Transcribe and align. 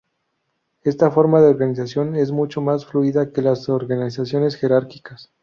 Esta 0.81 1.11
forma 1.11 1.41
de 1.41 1.49
organización 1.49 2.15
es 2.15 2.31
mucho 2.31 2.59
más 2.59 2.87
fluida 2.87 3.31
que 3.31 3.43
las 3.43 3.69
organizaciones 3.69 4.55
jerárquicas. 4.55 5.31